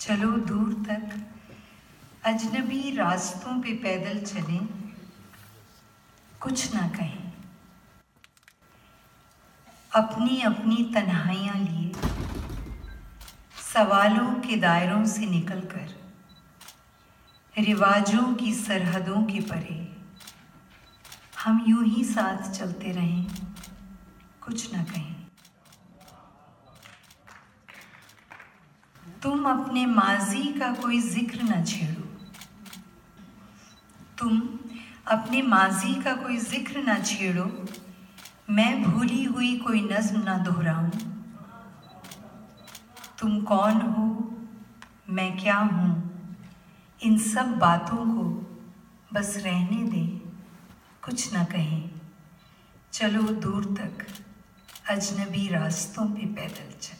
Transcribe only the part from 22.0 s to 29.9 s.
साथ चलते रहें। कुछ ना कहें। तुम अपने